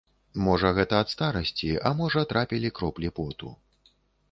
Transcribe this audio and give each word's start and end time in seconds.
Можа, 0.45 0.71
гэта 0.79 1.01
ад 1.05 1.11
старасці, 1.15 1.69
а 1.91 1.93
можа, 2.01 2.25
трапілі 2.33 2.73
кроплі 2.79 3.15
поту. 3.21 3.55